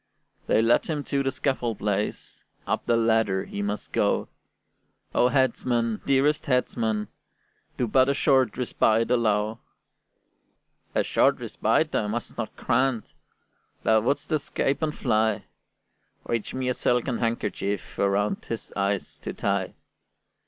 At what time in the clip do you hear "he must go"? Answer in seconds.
3.45-4.29